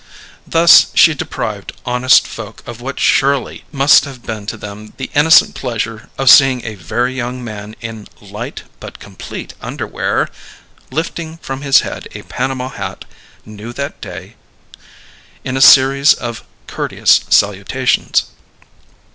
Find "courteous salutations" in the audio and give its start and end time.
16.65-18.23